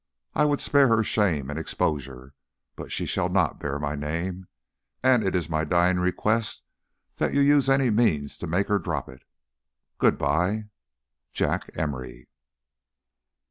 [0.33, 2.33] I would spare her shame and exposure,
[2.75, 4.47] but she shall not bear my name,
[5.03, 6.63] and it is my dying request
[7.17, 9.21] that you use any means to make her drop it.
[9.99, 10.69] Good bye.
[11.33, 12.27] JACK EMORY.